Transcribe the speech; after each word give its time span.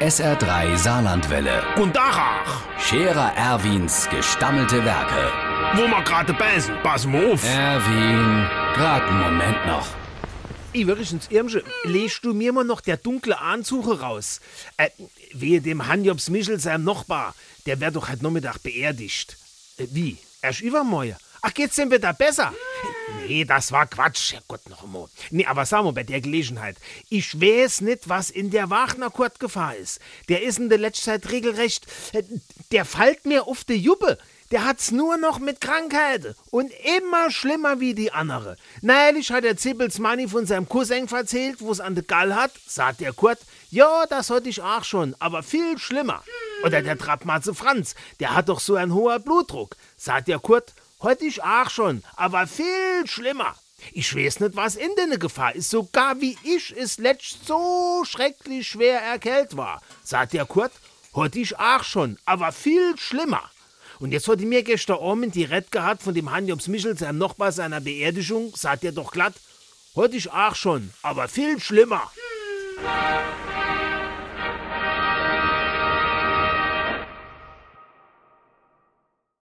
SR3 0.00 0.76
Saarlandwelle. 0.76 1.60
Und 1.76 1.96
Dachach, 1.96 2.62
Scherer 2.78 3.32
Erwins 3.34 4.08
gestammelte 4.08 4.84
Werke. 4.84 5.32
wo 5.74 5.88
wir 5.88 6.02
gerade 6.02 6.32
beißen, 6.34 6.72
pass 6.84 7.04
mal 7.04 7.32
auf. 7.32 7.44
Erwin, 7.44 8.46
grad 8.74 9.02
einen 9.02 9.20
Moment 9.20 9.66
noch. 9.66 9.88
Iverichens 10.72 11.26
Irmsche, 11.30 11.64
legst 11.82 12.24
du 12.24 12.32
mir 12.32 12.52
mal 12.52 12.62
noch 12.62 12.80
der 12.80 12.96
dunkle 12.96 13.40
Anzuche 13.40 14.00
raus? 14.00 14.40
Äh, 14.76 14.90
wehe 15.32 15.60
dem 15.60 15.88
Hanjobs 15.88 16.30
Michel 16.30 16.60
seinem 16.60 16.84
Nachbar, 16.84 17.34
der 17.66 17.80
wär 17.80 17.90
doch 17.90 18.08
heute 18.08 18.22
Nachmittag 18.22 18.62
beerdigt. 18.62 19.36
Äh, 19.78 19.86
wie? 19.90 20.18
Erst 20.42 20.60
übermorgen? 20.60 21.16
Ach, 21.42 21.52
geht's 21.52 21.74
dem 21.74 21.90
wieder 21.90 22.12
besser? 22.12 22.52
Nee, 23.26 23.44
das 23.44 23.72
war 23.72 23.86
Quatsch. 23.86 24.32
Herrgott 24.32 24.68
noch 24.70 24.84
einmal. 24.84 25.08
Nee, 25.30 25.44
aber 25.46 25.66
sag 25.66 25.84
mal 25.84 25.92
bei 25.92 26.02
der 26.02 26.20
Gelegenheit. 26.20 26.76
Ich 27.08 27.38
weiß 27.40 27.82
nicht, 27.82 28.08
was 28.08 28.30
in 28.30 28.50
der 28.50 28.70
Wagner 28.70 29.10
Kurt 29.10 29.38
Gefahr 29.40 29.76
ist. 29.76 30.00
Der 30.28 30.42
ist 30.42 30.58
in 30.58 30.68
der 30.68 30.78
letzten 30.78 31.04
Zeit 31.04 31.30
regelrecht. 31.30 31.86
äh, 32.12 32.22
Der 32.72 32.84
fällt 32.84 33.26
mir 33.26 33.46
auf 33.46 33.64
die 33.64 33.74
Juppe. 33.74 34.18
Der 34.50 34.64
hat's 34.64 34.90
nur 34.92 35.18
noch 35.18 35.40
mit 35.40 35.60
Krankheiten 35.60 36.34
und 36.50 36.72
immer 36.96 37.30
schlimmer 37.30 37.80
wie 37.80 37.94
die 37.94 38.12
andere. 38.12 38.56
Neulich 38.80 39.30
hat 39.30 39.44
der 39.44 39.58
Zippels 39.58 39.98
Manni 39.98 40.26
von 40.26 40.46
seinem 40.46 40.66
Cousin 40.66 41.06
erzählt, 41.06 41.60
wo's 41.60 41.80
an 41.80 41.94
de 41.94 42.02
Gall 42.02 42.34
hat, 42.34 42.52
sagt 42.66 43.00
der 43.00 43.12
Kurt, 43.12 43.38
ja, 43.70 44.06
das 44.08 44.30
hatte 44.30 44.48
ich 44.48 44.62
auch 44.62 44.84
schon, 44.84 45.14
aber 45.18 45.42
viel 45.42 45.76
schlimmer. 45.76 46.22
Oder 46.64 46.80
der 46.80 46.96
Trappmatze 46.96 47.54
Franz, 47.54 47.94
der 48.20 48.34
hat 48.34 48.48
doch 48.48 48.60
so 48.60 48.76
einen 48.76 48.94
hohen 48.94 49.22
Blutdruck, 49.22 49.76
sagt 49.98 50.28
der 50.28 50.38
Kurt, 50.38 50.72
hatte 51.00 51.24
ich 51.24 51.42
auch 51.42 51.70
schon, 51.70 52.02
aber 52.16 52.46
viel 52.46 53.06
schlimmer. 53.06 53.54
Ich 53.92 54.14
weiß 54.14 54.40
nicht, 54.40 54.56
was 54.56 54.76
in 54.76 54.90
der 54.96 55.18
Gefahr 55.18 55.54
ist, 55.54 55.70
sogar 55.70 56.20
wie 56.20 56.36
ich 56.42 56.74
es 56.76 56.98
letzt 56.98 57.46
so 57.46 58.02
schrecklich 58.04 58.66
schwer 58.66 59.00
erkältet 59.00 59.56
war, 59.56 59.80
sagt 60.02 60.32
der 60.32 60.46
Kurt, 60.46 60.72
hatte 61.14 61.38
ich 61.38 61.58
auch 61.58 61.84
schon, 61.84 62.18
aber 62.24 62.52
viel 62.52 62.96
schlimmer. 62.98 63.48
Und 64.00 64.12
jetzt 64.12 64.28
hat 64.28 64.40
mir 64.40 64.62
gestern 64.62 64.98
Abend 64.98 65.34
die 65.34 65.44
Rett 65.44 65.70
gehabt 65.72 66.02
von 66.02 66.14
dem 66.14 66.30
Hanjobs 66.30 66.68
Michel, 66.68 66.96
seinem 66.96 67.18
Nachbar 67.18 67.52
seiner 67.52 67.80
Beerdigung, 67.80 68.52
sagt 68.54 68.84
er 68.84 68.92
doch 68.92 69.10
glatt, 69.10 69.34
heute 69.94 70.16
ich 70.16 70.30
auch 70.30 70.54
schon, 70.54 70.90
aber 71.02 71.28
viel 71.28 71.60
schlimmer. 71.60 72.10